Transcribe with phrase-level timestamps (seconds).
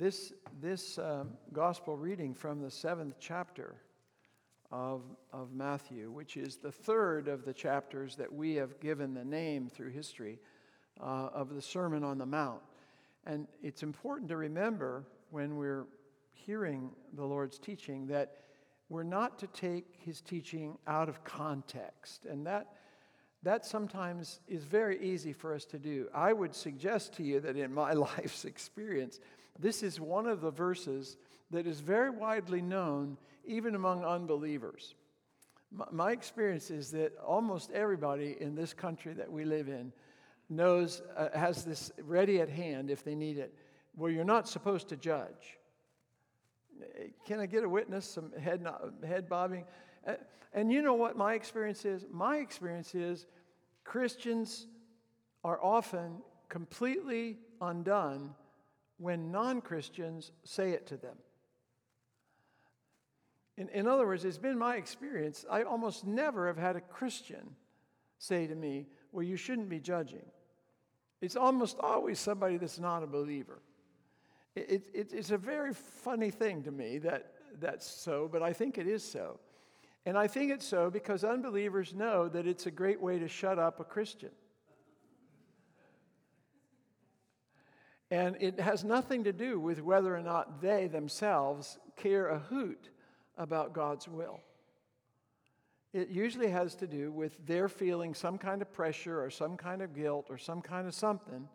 [0.00, 0.32] This,
[0.62, 3.76] this um, gospel reading from the seventh chapter
[4.72, 9.26] of, of Matthew, which is the third of the chapters that we have given the
[9.26, 10.38] name through history
[11.02, 12.62] uh, of the Sermon on the Mount.
[13.26, 15.84] And it's important to remember when we're
[16.32, 18.36] hearing the Lord's teaching that
[18.88, 22.24] we're not to take his teaching out of context.
[22.24, 22.68] And that,
[23.42, 26.08] that sometimes is very easy for us to do.
[26.14, 29.20] I would suggest to you that in my life's experience,
[29.60, 31.16] this is one of the verses
[31.50, 34.94] that is very widely known even among unbelievers.
[35.90, 39.92] My experience is that almost everybody in this country that we live in
[40.48, 43.54] knows, uh, has this ready at hand if they need it,
[43.94, 45.58] where you're not supposed to judge.
[47.26, 48.04] Can I get a witness?
[48.06, 48.66] Some head,
[49.06, 49.64] head bobbing.
[50.06, 50.14] Uh,
[50.52, 52.04] and you know what my experience is?
[52.10, 53.26] My experience is
[53.84, 54.66] Christians
[55.44, 56.16] are often
[56.48, 58.34] completely undone
[59.00, 61.16] when non Christians say it to them.
[63.56, 67.56] In, in other words, it's been my experience, I almost never have had a Christian
[68.18, 70.26] say to me, Well, you shouldn't be judging.
[71.22, 73.60] It's almost always somebody that's not a believer.
[74.54, 78.78] It, it, it's a very funny thing to me that that's so, but I think
[78.78, 79.38] it is so.
[80.06, 83.58] And I think it's so because unbelievers know that it's a great way to shut
[83.58, 84.30] up a Christian.
[88.10, 92.90] And it has nothing to do with whether or not they themselves care a hoot
[93.38, 94.40] about God's will.
[95.92, 99.82] It usually has to do with their feeling some kind of pressure or some kind
[99.82, 101.48] of guilt or some kind of something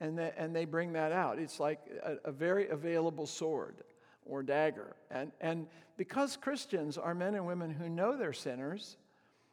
[0.00, 1.38] and they, and they bring that out.
[1.38, 3.76] It's like a, a very available sword
[4.24, 4.96] or dagger.
[5.10, 8.96] And, and because Christians are men and women who know they're sinners,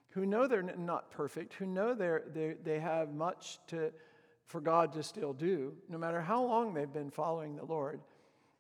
[0.10, 3.92] who know they're not perfect, who know they're, they, they have much to,
[4.46, 8.00] for God to still do, no matter how long they've been following the Lord,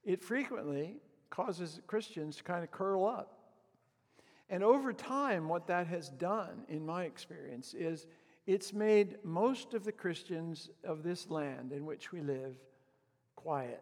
[0.03, 0.97] it frequently
[1.29, 3.39] causes Christians to kind of curl up.
[4.49, 8.07] And over time, what that has done, in my experience, is
[8.45, 12.55] it's made most of the Christians of this land in which we live
[13.35, 13.81] quiet.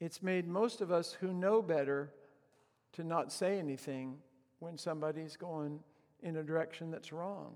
[0.00, 2.12] It's made most of us who know better
[2.92, 4.18] to not say anything
[4.58, 5.80] when somebody's going
[6.22, 7.54] in a direction that's wrong,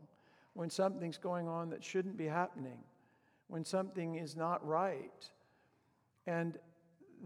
[0.54, 2.78] when something's going on that shouldn't be happening,
[3.48, 5.30] when something is not right.
[6.26, 6.58] And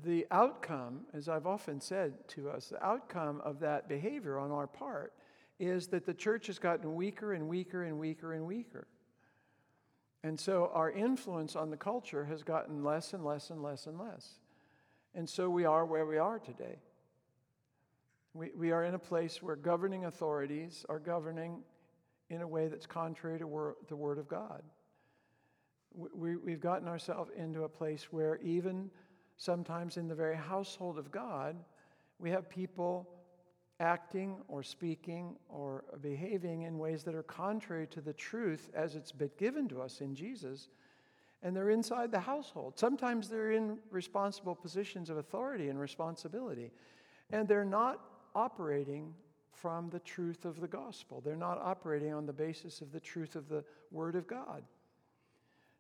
[0.05, 4.67] the outcome, as I've often said to us, the outcome of that behavior on our
[4.67, 5.13] part
[5.59, 8.87] is that the church has gotten weaker and weaker and weaker and weaker.
[10.23, 13.99] And so our influence on the culture has gotten less and less and less and
[13.99, 14.41] less.
[15.15, 16.79] And so we are where we are today.
[18.35, 21.63] We, we are in a place where governing authorities are governing
[22.31, 24.63] in a way that's contrary to wor- the Word of God.
[25.95, 28.91] We, we've gotten ourselves into a place where, even
[29.37, 31.57] sometimes in the very household of God,
[32.19, 33.09] we have people
[33.79, 39.13] acting or speaking or behaving in ways that are contrary to the truth as it's
[39.13, 40.69] been given to us in Jesus.
[41.43, 42.79] And they're inside the household.
[42.79, 46.73] Sometimes they're in responsible positions of authority and responsibility.
[47.31, 48.01] And they're not
[48.35, 49.15] operating
[49.61, 51.21] from the truth of the gospel.
[51.25, 54.63] They're not operating on the basis of the truth of the Word of God.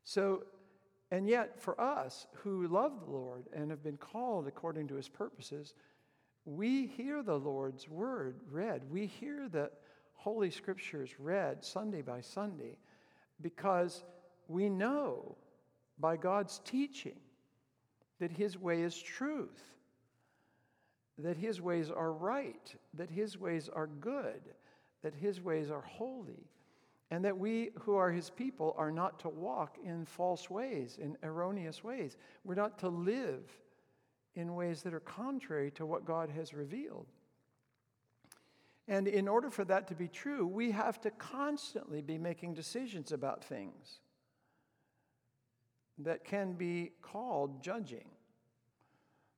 [0.04, 0.44] So,
[1.10, 5.08] and yet, for us who love the Lord and have been called according to his
[5.08, 5.74] purposes,
[6.44, 8.82] we hear the Lord's word read.
[8.90, 9.70] We hear the
[10.14, 12.78] Holy Scriptures read Sunday by Sunday
[13.42, 14.04] because
[14.48, 15.36] we know
[15.98, 17.18] by God's teaching
[18.18, 19.62] that His way is truth,
[21.18, 24.40] that His ways are right, that His ways are good,
[25.02, 26.50] that His ways are holy,
[27.10, 31.16] and that we who are His people are not to walk in false ways, in
[31.22, 32.16] erroneous ways.
[32.44, 33.44] We're not to live
[34.34, 37.06] in ways that are contrary to what God has revealed.
[38.88, 43.10] And in order for that to be true, we have to constantly be making decisions
[43.10, 44.00] about things
[45.98, 48.04] that can be called judging.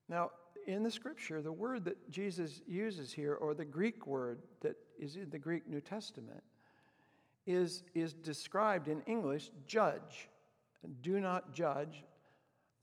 [0.09, 0.33] Now,
[0.69, 5.17] in the scripture, the word that Jesus uses here, or the Greek word that is
[5.17, 6.43] in the Greek New Testament,
[7.47, 10.29] is, is described in English judge.
[11.01, 12.05] Do not judge,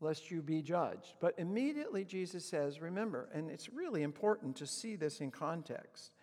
[0.02, 1.14] lest you be judged.
[1.22, 6.16] But immediately Jesus says, remember, and it's really important to see this in context,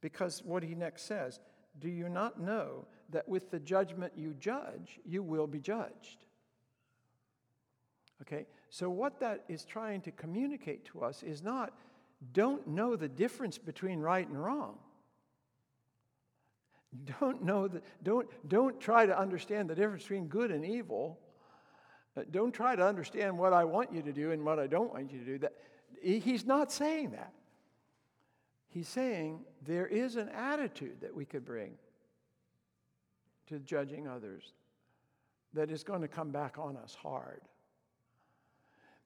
[0.00, 1.40] because what he next says,
[1.80, 6.24] do you not know that with the judgment you judge, you will be judged?
[8.22, 11.74] Okay, so what that is trying to communicate to us is not
[12.32, 14.78] don't know the difference between right and wrong.
[17.20, 21.18] Don't know that, don't, don't try to understand the difference between good and evil
[22.16, 24.92] Uh, don't try to understand what I want you to do and what I don't
[24.92, 25.38] want you to do.
[25.38, 25.52] That,
[26.02, 27.32] he's not saying that.
[28.68, 31.78] He's saying there is an attitude that we could bring
[33.46, 34.52] to judging others
[35.52, 37.42] that is going to come back on us hard.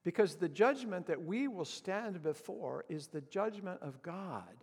[0.05, 4.55] Because the judgment that we will stand before is the judgment of God.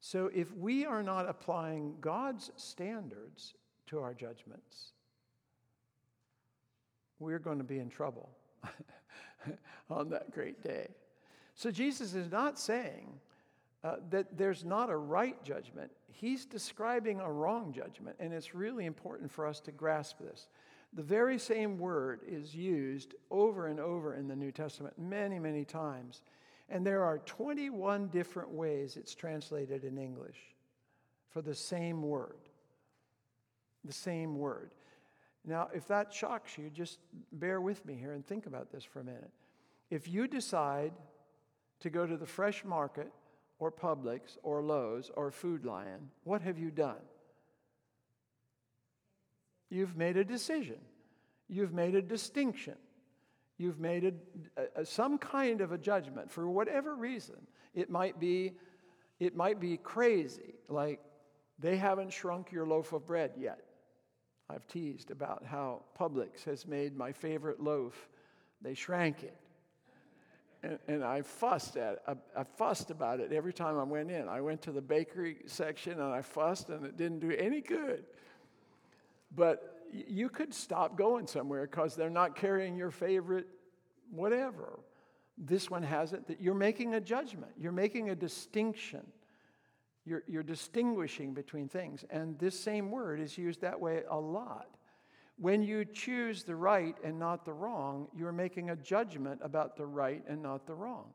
[0.00, 3.54] So if we are not applying God's standards
[3.86, 4.92] to our judgments,
[7.20, 8.28] we're going to be in trouble
[9.90, 10.88] on that great day.
[11.54, 13.08] So Jesus is not saying
[13.84, 15.90] uh, that there's not a right judgment.
[16.10, 20.48] He's describing a wrong judgment, and it's really important for us to grasp this.
[20.94, 25.64] The very same word is used over and over in the New Testament, many, many
[25.64, 26.22] times.
[26.68, 30.38] And there are 21 different ways it's translated in English
[31.30, 32.38] for the same word.
[33.84, 34.70] The same word.
[35.44, 37.00] Now, if that shocks you, just
[37.32, 39.30] bear with me here and think about this for a minute.
[39.90, 40.92] If you decide
[41.80, 43.12] to go to the fresh market
[43.58, 47.02] or Publix or Lowe's or Food Lion, what have you done?
[49.74, 50.78] You've made a decision.
[51.48, 52.76] You've made a distinction.
[53.58, 54.04] You've made
[54.56, 57.48] a, a, some kind of a judgment for whatever reason.
[57.74, 58.52] It might be,
[59.18, 61.00] it might be crazy, like
[61.58, 63.62] they haven't shrunk your loaf of bread yet.
[64.48, 68.08] I've teased about how Publix has made my favorite loaf.
[68.62, 69.36] They shrank it.
[70.62, 74.28] And, and I fussed at I, I fussed about it every time I went in.
[74.28, 78.04] I went to the bakery section and I fussed and it didn't do any good.
[79.34, 83.46] But you could stop going somewhere because they're not carrying your favorite
[84.10, 84.80] whatever.
[85.36, 89.06] This one has it that you're making a judgment, you're making a distinction.
[90.06, 92.04] You're, you're distinguishing between things.
[92.10, 94.68] And this same word is used that way a lot.
[95.38, 99.86] When you choose the right and not the wrong, you're making a judgment about the
[99.86, 101.06] right and not the wrong.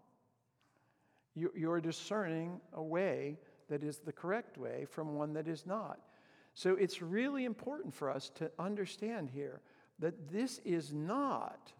[1.36, 3.38] You, you're discerning a way
[3.69, 6.00] that is the correct way from one that is not.
[6.54, 9.62] So it's really important for us to understand here
[10.00, 11.72] that this is not,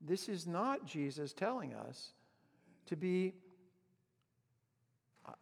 [0.00, 2.12] this is not Jesus telling us
[2.86, 3.34] to be,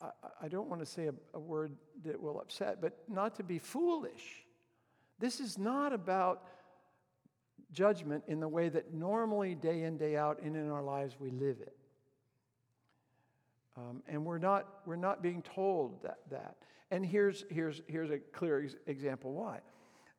[0.01, 0.11] I,
[0.43, 1.73] I don't want to say a, a word
[2.05, 4.45] that will upset, but not to be foolish.
[5.19, 6.45] This is not about
[7.73, 11.31] judgment in the way that normally, day in, day out, and in our lives we
[11.31, 11.77] live it.
[13.77, 16.19] Um, and we're not, we're not being told that.
[16.31, 16.57] that.
[16.93, 19.61] And here's, here's, here's a clear ex- example why.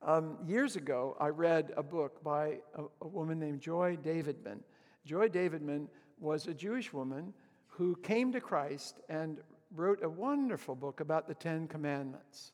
[0.01, 4.57] Um, years ago, I read a book by a, a woman named Joy Davidman.
[5.05, 5.87] Joy Davidman
[6.19, 7.31] was a Jewish woman
[7.67, 9.37] who came to Christ and
[9.75, 12.53] wrote a wonderful book about the Ten Commandments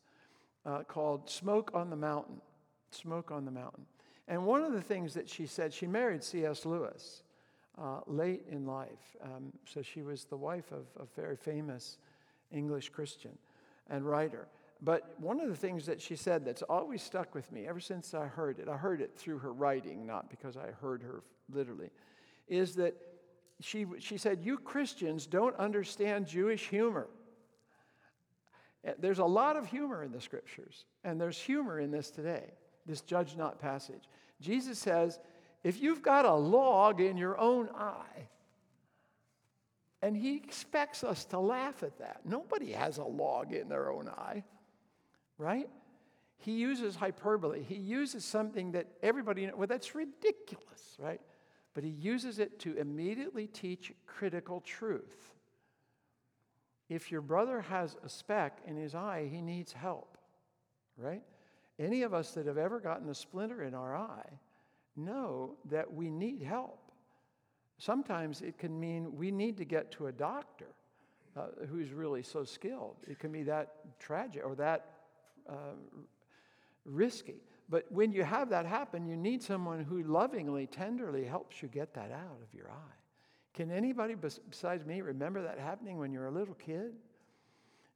[0.66, 2.42] uh, called Smoke on the Mountain.
[2.92, 3.86] Smoke on the Mountain.
[4.28, 6.66] And one of the things that she said, she married C.S.
[6.66, 7.24] Lewis
[7.82, 9.16] uh, late in life.
[9.24, 12.00] Um, so she was the wife of a very famous
[12.52, 13.38] English Christian
[13.90, 14.48] and writer.
[14.82, 18.14] But one of the things that she said that's always stuck with me ever since
[18.14, 21.22] I heard it, I heard it through her writing, not because I heard her
[21.52, 21.90] literally,
[22.48, 22.96] is that
[23.60, 27.08] she, she said, You Christians don't understand Jewish humor.
[28.86, 32.54] Eh, there's a lot of humor in the scriptures, and there's humor in this today,
[32.86, 34.04] this judge not passage.
[34.40, 35.20] Jesus says,
[35.64, 38.30] If you've got a log in your own eye,
[40.02, 42.22] and he expects us to laugh at that.
[42.26, 44.44] Nobody has a log in their own eye,
[45.38, 45.70] right?
[46.38, 47.64] He uses hyperbole.
[47.64, 51.20] He uses something that everybody, well, that's ridiculous, right?
[51.74, 55.34] But he uses it to immediately teach critical truth.
[56.88, 60.18] If your brother has a speck in his eye, he needs help,
[60.98, 61.22] right?
[61.78, 64.40] Any of us that have ever gotten a splinter in our eye
[64.96, 66.89] know that we need help.
[67.80, 70.68] Sometimes it can mean we need to get to a doctor
[71.36, 72.98] uh, who's really so skilled.
[73.08, 74.86] It can be that tragic or that
[75.50, 75.78] uh,
[76.86, 77.42] risky.
[77.70, 81.94] But when you have that happen, you need someone who lovingly, tenderly helps you get
[81.94, 82.98] that out of your eye.
[83.54, 86.94] Can anybody besides me remember that happening when you were a little kid?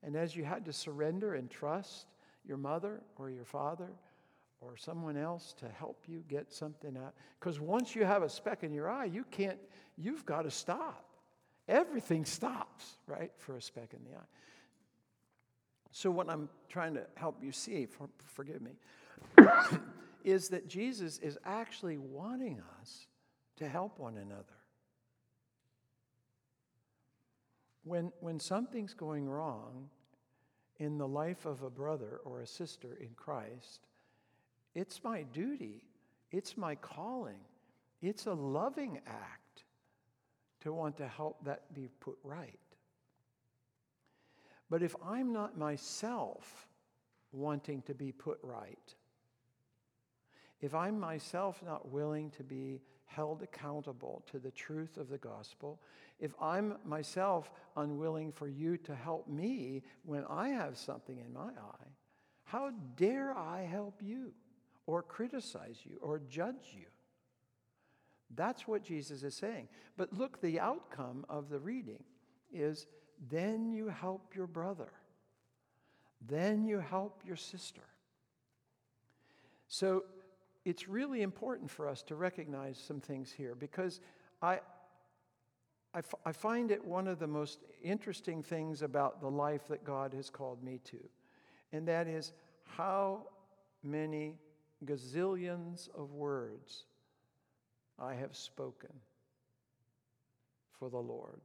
[0.01, 2.07] And as you had to surrender and trust
[2.45, 3.89] your mother or your father
[4.65, 7.13] or someone else to help you get something out.
[7.39, 9.59] Because once you have a speck in your eye, you can't,
[9.97, 11.05] you've got to stop.
[11.67, 14.29] Everything stops, right, for a speck in the eye.
[15.91, 18.71] So, what I'm trying to help you see, for, forgive me,
[20.23, 23.07] is that Jesus is actually wanting us
[23.57, 24.43] to help one another.
[27.83, 29.89] When, when something's going wrong
[30.79, 33.81] in the life of a brother or a sister in Christ,
[34.75, 35.83] It's my duty.
[36.31, 37.39] It's my calling.
[38.01, 39.63] It's a loving act
[40.61, 42.59] to want to help that be put right.
[44.69, 46.67] But if I'm not myself
[47.31, 48.95] wanting to be put right,
[50.61, 55.79] if I'm myself not willing to be held accountable to the truth of the gospel,
[56.19, 61.49] if I'm myself unwilling for you to help me when I have something in my
[61.49, 61.91] eye,
[62.45, 64.31] how dare I help you
[64.85, 66.85] or criticize you or judge you?
[68.35, 69.67] That's what Jesus is saying.
[69.97, 72.03] But look, the outcome of the reading
[72.51, 72.87] is
[73.29, 74.91] then you help your brother,
[76.25, 77.83] then you help your sister.
[79.67, 80.03] So
[80.65, 83.99] it's really important for us to recognize some things here because
[84.41, 84.59] I,
[85.93, 89.83] I, f- I find it one of the most interesting things about the life that
[89.83, 90.97] God has called me to,
[91.71, 93.27] and that is how
[93.83, 94.37] many
[94.85, 96.83] gazillions of words
[97.99, 98.89] I have spoken
[100.79, 101.41] for the Lord,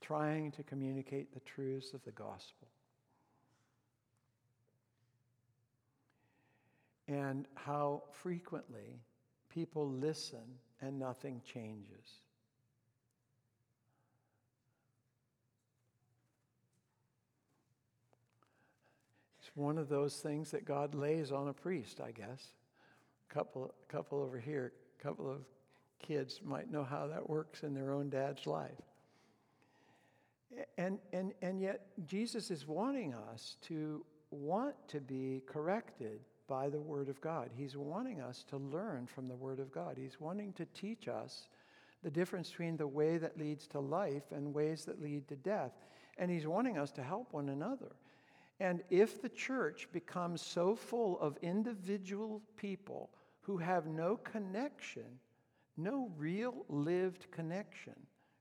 [0.00, 2.68] trying to communicate the truths of the gospel.
[7.08, 9.00] And how frequently
[9.52, 12.20] people listen and nothing changes.
[19.54, 22.52] One of those things that God lays on a priest, I guess.
[23.30, 25.38] A couple, couple over here couple of
[25.98, 28.70] kids might know how that works in their own dad's life.
[30.76, 36.80] And, and, and yet, Jesus is wanting us to want to be corrected by the
[36.80, 37.50] Word of God.
[37.54, 39.96] He's wanting us to learn from the Word of God.
[39.96, 41.46] He's wanting to teach us
[42.02, 45.72] the difference between the way that leads to life and ways that lead to death.
[46.18, 47.92] And He's wanting us to help one another.
[48.60, 55.18] And if the church becomes so full of individual people who have no connection,
[55.78, 57.94] no real lived connection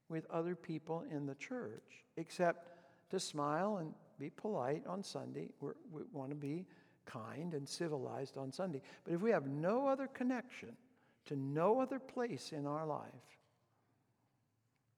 [0.10, 2.70] with other people in the church, except
[3.12, 5.50] to smile and be polite on Sunday.
[5.62, 6.66] We're, we want to be
[7.06, 8.82] kind and civilized on Sunday.
[9.06, 10.76] But if we have no other connection
[11.26, 13.08] to no other place in our life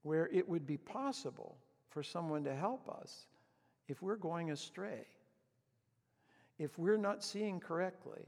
[0.02, 1.58] where it would be possible
[1.90, 3.28] for someone to help us
[3.92, 5.06] if we're going astray,
[6.58, 8.22] if we're not seeing correctly,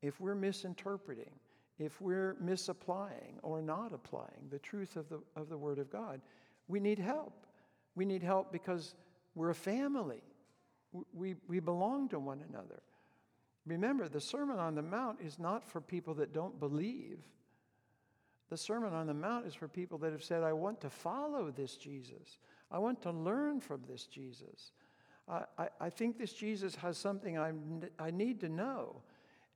[0.00, 1.30] if we're misinterpreting,
[1.78, 6.22] if we're misapplying or not applying the truth of the, of the Word of God,
[6.66, 7.46] we need help.
[7.94, 8.94] We need help because
[9.34, 10.22] we're a family.
[11.12, 12.80] We, we belong to one another.
[13.66, 17.18] Remember, the Sermon on the Mount is not for people that don't believe.
[18.48, 21.50] The Sermon on the Mount is for people that have said, I want to follow
[21.50, 22.38] this Jesus.
[22.70, 24.72] I want to learn from this Jesus.
[25.28, 27.52] I, I, think this Jesus has something I,
[27.98, 29.02] I need to know.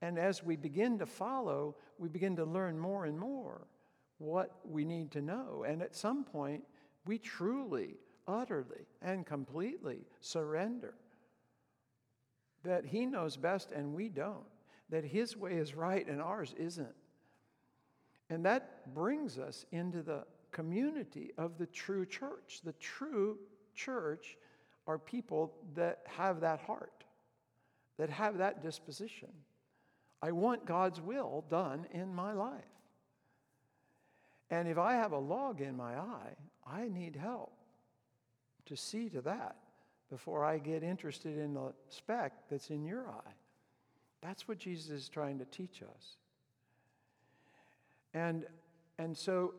[0.00, 3.66] And as we begin to follow, we begin to learn more and more
[4.18, 5.64] what we need to know.
[5.66, 6.62] And at some point,
[7.04, 7.96] we truly,
[8.28, 10.94] utterly, and completely surrender
[12.64, 14.44] that He knows best and we don't,
[14.90, 16.94] that His way is right and ours isn't.
[18.28, 22.60] And that brings us into the community of the true church.
[22.64, 23.38] The true
[23.74, 24.36] church
[24.86, 27.04] are people that have that heart,
[27.98, 29.30] that have that disposition.
[30.22, 32.64] I want God's will done in my life.
[34.50, 37.52] And if I have a log in my eye, I need help
[38.66, 39.56] to see to that
[40.10, 43.32] before I get interested in the speck that's in your eye.
[44.22, 46.16] That's what Jesus is trying to teach us.
[48.14, 48.46] And,
[48.98, 49.54] and so,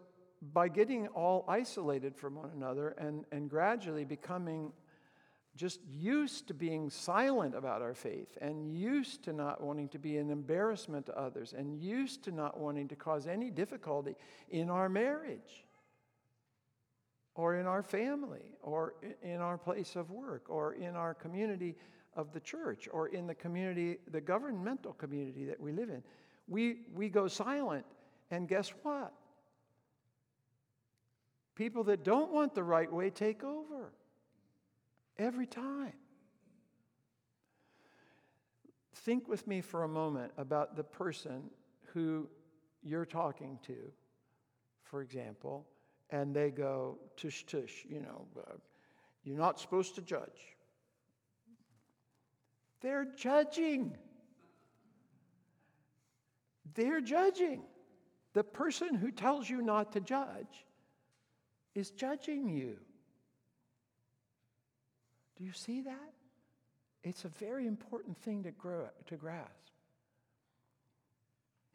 [0.53, 4.71] by getting all isolated from one another and, and gradually becoming
[5.57, 10.17] just used to being silent about our faith and used to not wanting to be
[10.17, 14.15] an embarrassment to others and used to not wanting to cause any difficulty
[14.49, 15.65] in our marriage
[17.35, 21.75] or in our family or in our place of work or in our community
[22.15, 26.03] of the church or in the community, the governmental community that we live in.
[26.47, 27.85] We, we go silent,
[28.31, 29.13] and guess what?
[31.55, 33.91] People that don't want the right way take over.
[35.19, 35.93] Every time.
[38.93, 41.49] Think with me for a moment about the person
[41.93, 42.27] who
[42.83, 43.75] you're talking to,
[44.83, 45.65] for example,
[46.09, 48.53] and they go, tush, tush, you know, uh,
[49.23, 50.57] you're not supposed to judge.
[52.81, 53.97] They're judging.
[56.75, 57.63] They're judging.
[58.33, 60.65] The person who tells you not to judge
[61.75, 62.77] is judging you.
[65.37, 66.13] Do you see that?
[67.03, 69.51] It's a very important thing to, grow, to grasp.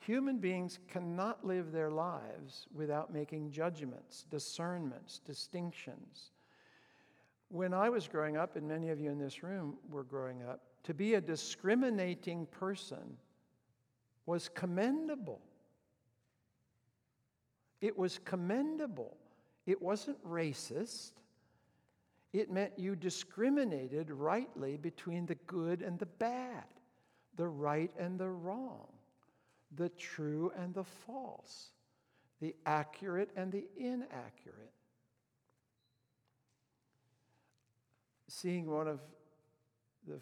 [0.01, 6.33] Human beings cannot live their lives without making judgments, discernments, distinctions.
[7.49, 10.61] When I was growing up, and many of you in this room were growing up,
[10.85, 13.17] to be a discriminating person
[14.27, 15.41] was commendable.
[17.81, 19.17] It was commendable.
[19.67, 21.13] It wasn't racist.
[22.33, 26.65] It meant you discriminated rightly between the good and the bad,
[27.37, 28.89] the right and the wrong
[29.77, 31.71] the true and the false,
[32.41, 34.73] the accurate and the inaccurate.
[38.29, 39.01] Seeing one of
[40.07, 40.21] the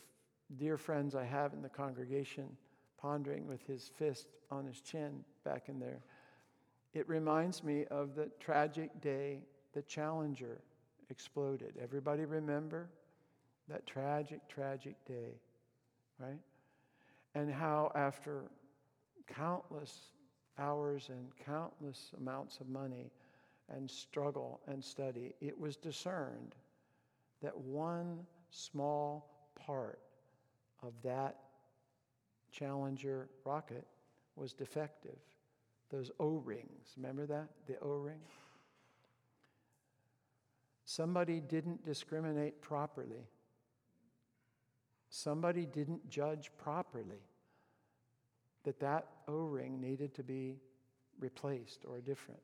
[0.56, 2.56] dear friends I have in the congregation
[2.98, 6.02] pondering with his fist on his chin back in there,
[6.92, 9.40] it reminds me of the tragic day
[9.72, 10.60] the Challenger
[11.10, 11.74] exploded.
[11.82, 12.88] Everybody remember
[13.68, 15.40] that tragic, tragic day,
[16.18, 16.40] right?
[17.34, 18.44] And how, after
[19.26, 20.12] countless
[20.58, 23.10] hours and countless amounts of money
[23.68, 26.54] and struggle and study, it was discerned
[27.42, 30.00] that one small part
[30.82, 31.36] of that
[32.50, 33.86] Challenger rocket
[34.36, 35.18] was defective.
[35.90, 37.48] Those O rings, remember that?
[37.66, 38.20] The O ring?
[40.90, 43.28] Somebody didn't discriminate properly.
[45.08, 47.22] Somebody didn't judge properly
[48.64, 50.56] that that O-ring needed to be
[51.20, 52.40] replaced or different.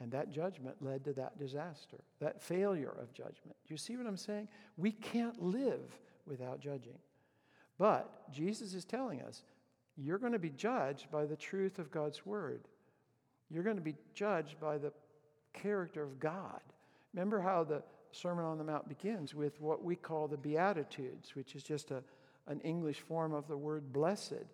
[0.00, 3.54] And that judgment led to that disaster, that failure of judgment.
[3.64, 4.48] Do you see what I'm saying?
[4.76, 6.98] We can't live without judging.
[7.78, 9.44] But Jesus is telling us
[9.96, 12.66] you're going to be judged by the truth of God's word.
[13.48, 14.92] You're going to be judged by the
[15.52, 16.62] character of God.
[17.18, 17.82] Remember how the
[18.12, 22.00] Sermon on the Mount begins with what we call the Beatitudes, which is just a,
[22.46, 24.46] an English form of the word blessed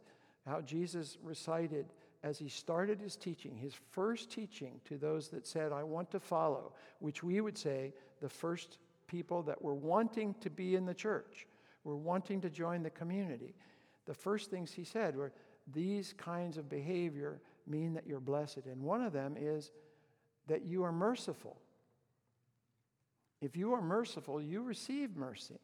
[0.47, 1.85] how Jesus recited
[2.23, 6.21] as he started his teaching, his first teaching to those that said, I want to
[6.21, 10.95] follow, which we would say the first people that were wanting to be in the
[10.95, 11.47] church,
[11.85, 13.55] were wanting to join the community.
[14.07, 15.33] The first things he said were,
[15.75, 18.65] These kinds of behavior mean that you're blessed.
[18.65, 19.71] And one of them is
[20.47, 21.59] that you are merciful.
[23.45, 25.61] If you are merciful, you receive mercy.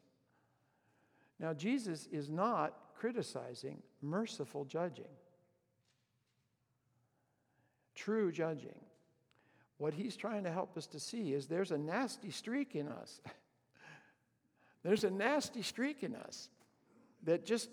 [1.39, 5.09] Now, Jesus is not criticizing, merciful judging,
[7.95, 8.77] true judging.
[9.79, 13.19] What he's trying to help us to see is there's a nasty streak in us.
[14.83, 16.49] there's a nasty streak in us
[17.23, 17.71] that just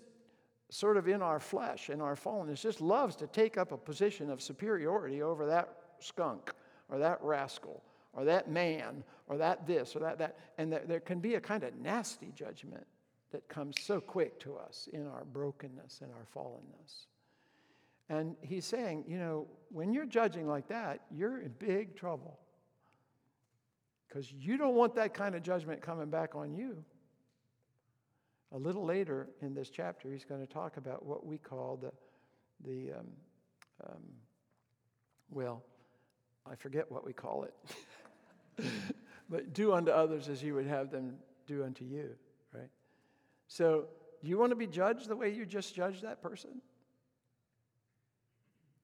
[0.69, 4.31] sort of in our flesh, in our fallenness, just loves to take up a position
[4.31, 5.69] of superiority over that
[5.99, 6.51] skunk
[6.89, 10.37] or that rascal or that man or that this or that that.
[10.57, 12.85] And there can be a kind of nasty judgment
[13.31, 17.05] that comes so quick to us in our brokenness and our fallenness.
[18.09, 22.39] And he's saying, you know, when you're judging like that, you're in big trouble.
[24.07, 26.83] Because you don't want that kind of judgment coming back on you.
[28.51, 31.91] A little later in this chapter, he's going to talk about what we call the,
[32.67, 33.07] the um,
[33.85, 34.03] um,
[35.29, 35.63] well,
[36.49, 37.53] I forget what we call it.
[39.29, 41.15] but do unto others as you would have them
[41.47, 42.09] do unto you,
[42.53, 42.69] right?
[43.47, 43.85] So,
[44.23, 46.61] do you want to be judged the way you just judged that person?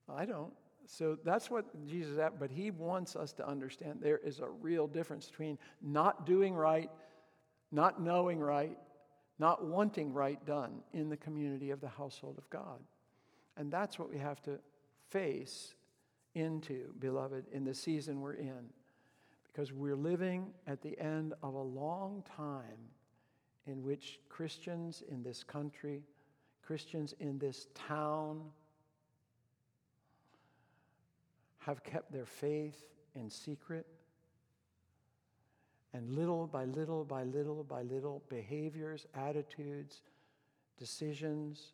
[0.08, 0.52] I don't.
[0.86, 4.86] So that's what Jesus at, but he wants us to understand there is a real
[4.86, 6.90] difference between not doing right,
[7.72, 8.78] not knowing right,
[9.38, 12.80] not wanting right done in the community of the household of God.
[13.56, 14.58] And that's what we have to
[15.10, 15.74] face
[16.34, 18.70] into, beloved, in the season we're in.
[19.56, 22.90] Because we're living at the end of a long time
[23.66, 26.02] in which Christians in this country,
[26.62, 28.42] Christians in this town,
[31.56, 33.86] have kept their faith in secret.
[35.94, 40.02] And little by little by little by little, behaviors, attitudes,
[40.76, 41.72] decisions,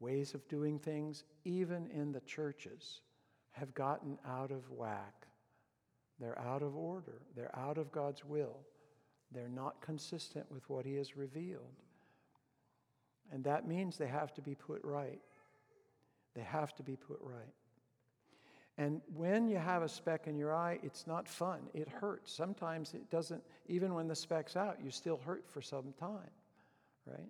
[0.00, 3.00] ways of doing things, even in the churches,
[3.52, 5.24] have gotten out of whack.
[6.20, 7.22] They're out of order.
[7.36, 8.60] They're out of God's will.
[9.32, 11.80] They're not consistent with what He has revealed.
[13.32, 15.20] And that means they have to be put right.
[16.34, 17.54] They have to be put right.
[18.76, 21.60] And when you have a speck in your eye, it's not fun.
[21.74, 22.32] It hurts.
[22.32, 26.30] Sometimes it doesn't, even when the speck's out, you still hurt for some time,
[27.06, 27.28] right?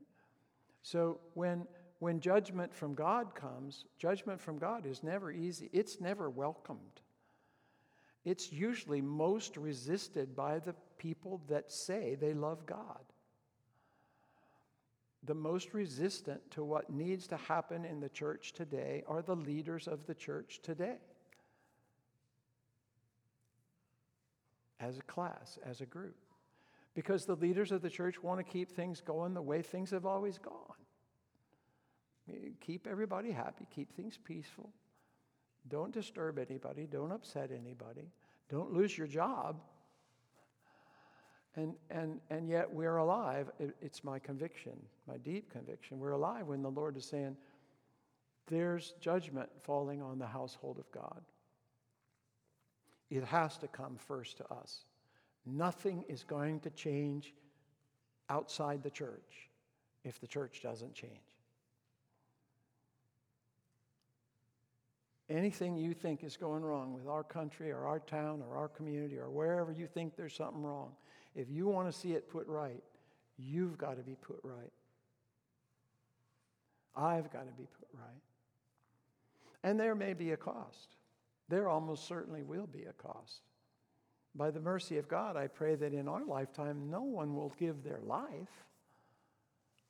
[0.82, 1.66] So when,
[1.98, 7.00] when judgment from God comes, judgment from God is never easy, it's never welcomed.
[8.24, 13.00] It's usually most resisted by the people that say they love God.
[15.26, 19.88] the most resistant to what needs to happen in the church today are the leaders
[19.88, 20.96] of the church today.
[24.80, 26.16] As a class, as a group.
[26.94, 30.04] Because the leaders of the church want to keep things going the way things have
[30.04, 30.52] always gone.
[32.60, 34.70] Keep everybody happy, keep things peaceful.
[35.68, 38.10] Don't disturb anybody, don't upset anybody,
[38.50, 39.60] don't lose your job.
[41.56, 43.48] And, and, and yet we're alive.
[43.60, 44.72] It, it's my conviction,
[45.06, 46.00] my deep conviction.
[46.00, 47.36] We're alive when the Lord is saying,
[48.46, 51.22] there's judgment falling on the household of God.
[53.10, 54.80] It has to come first to us.
[55.46, 57.32] Nothing is going to change
[58.28, 59.48] outside the church
[60.04, 61.33] if the church doesn't change.
[65.30, 69.18] Anything you think is going wrong with our country or our town or our community
[69.18, 70.92] or wherever you think there's something wrong,
[71.34, 72.82] if you want to see it put right,
[73.38, 74.72] you've got to be put right.
[76.94, 78.22] I've got to be put right.
[79.62, 80.96] And there may be a cost.
[81.48, 83.40] There almost certainly will be a cost.
[84.34, 87.82] By the mercy of God, I pray that in our lifetime, no one will give
[87.82, 88.64] their life,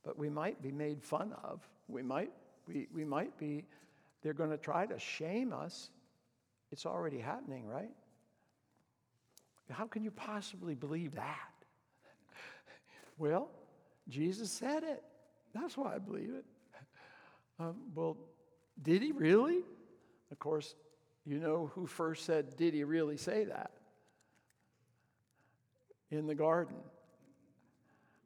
[0.04, 1.60] but we might be made fun of.
[1.88, 2.30] We might,
[2.68, 3.64] we, we might be,
[4.24, 5.90] they're going to try to shame us.
[6.72, 7.90] It's already happening, right?
[9.70, 11.52] How can you possibly believe that?
[13.18, 13.50] well,
[14.08, 15.02] Jesus said it.
[15.54, 16.44] That's why I believe it.
[17.60, 18.16] Um, well,
[18.82, 19.60] did he really?
[20.32, 20.74] Of course,
[21.24, 23.70] you know who first said, Did he really say that?
[26.10, 26.76] In the garden.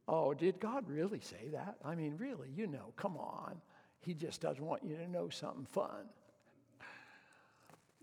[0.06, 1.76] Oh, did God really say that?
[1.84, 3.60] I mean, really, you know, come on.
[4.00, 6.08] He just doesn't want you to know something fun.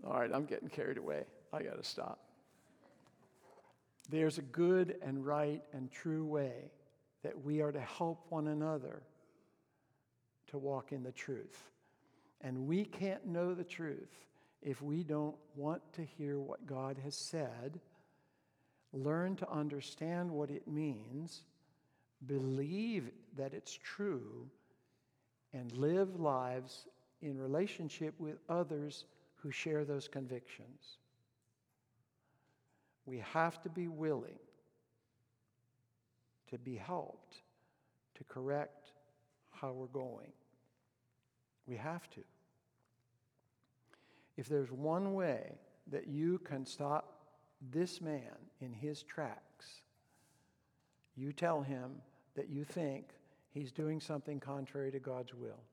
[0.05, 1.23] All right, I'm getting carried away.
[1.51, 2.19] I got to stop.
[4.09, 6.71] There's a good and right and true way
[7.23, 9.01] that we are to help one another
[10.47, 11.71] to walk in the truth.
[12.41, 14.25] And we can't know the truth
[14.61, 17.79] if we don't want to hear what God has said,
[18.93, 21.41] learn to understand what it means,
[22.25, 24.47] believe that it's true,
[25.55, 26.85] and live lives
[27.21, 30.97] in relationship with others who share those convictions.
[33.05, 34.39] We have to be willing
[36.49, 37.37] to be helped
[38.15, 38.91] to correct
[39.51, 40.31] how we're going.
[41.67, 42.21] We have to.
[44.35, 45.53] If there's one way
[45.89, 47.21] that you can stop
[47.71, 49.81] this man in his tracks,
[51.15, 51.91] you tell him
[52.35, 53.05] that you think
[53.55, 55.63] he's doing something contrary to God's will,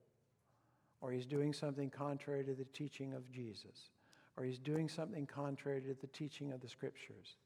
[1.02, 3.90] or he's doing something contrary to the teaching of Jesus
[4.36, 7.36] or he's doing something contrary to the teaching of the scriptures.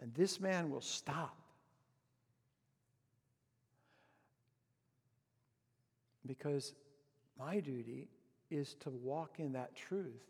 [0.00, 1.36] And this man will stop.
[6.26, 6.74] Because
[7.38, 8.08] my duty
[8.50, 10.22] is to walk in that truth.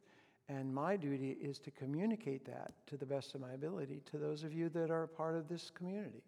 [0.49, 4.45] And my duty is to communicate that to the best of my ability to those
[4.45, 6.23] of you that are part of this community.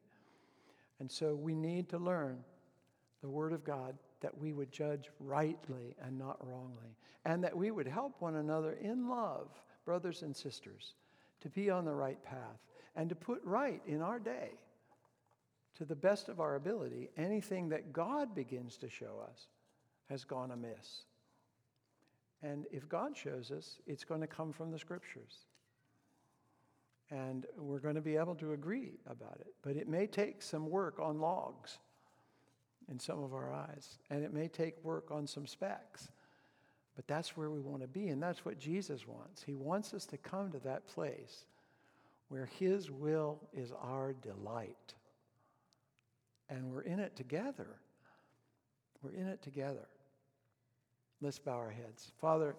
[0.99, 2.45] And so we need to learn
[3.21, 7.71] the Word of God that we would judge rightly and not wrongly, and that we
[7.71, 9.49] would help one another in love,
[9.85, 10.95] brothers and sisters,
[11.41, 12.61] to be on the right path
[12.97, 14.51] and to put right in our day,
[15.77, 19.47] to the best of our ability, anything that God begins to show us
[20.09, 21.05] has gone amiss.
[22.43, 25.47] And if God shows us, it's going to come from the scriptures.
[27.11, 29.55] And we're going to be able to agree about it.
[29.63, 31.79] But it may take some work on logs
[32.91, 33.99] in some of our eyes.
[34.11, 36.09] And it may take work on some specks,
[36.97, 38.09] But that's where we want to be.
[38.09, 39.43] And that's what Jesus wants.
[39.43, 41.47] He wants us to come to that place
[42.29, 44.95] where His will is our delight.
[46.49, 47.77] And we're in it together.
[49.03, 49.87] We're in it together.
[51.23, 52.13] Let's bow our heads.
[52.21, 52.57] Father,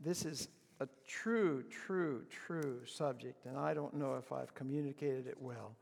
[0.00, 0.48] this is
[0.80, 5.74] a true, true, true subject, and I don't know if I've communicated it well,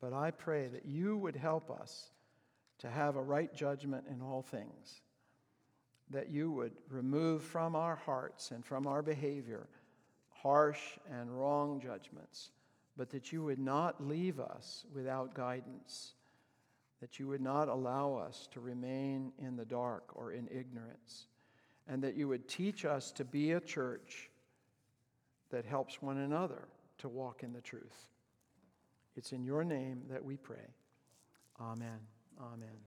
[0.00, 2.10] but I pray that you would help us
[2.80, 5.00] to have a right judgment in all things,
[6.10, 9.68] that you would remove from our hearts and from our behavior
[10.42, 12.50] harsh and wrong judgments,
[12.96, 16.14] but that you would not leave us without guidance,
[17.00, 21.26] that you would not allow us to remain in the dark or in ignorance,
[21.86, 24.30] and that you would teach us to be a church
[25.50, 28.06] that helps one another to walk in the truth.
[29.16, 30.74] It's in your name that we pray.
[31.60, 31.98] Amen.
[32.40, 32.89] Amen.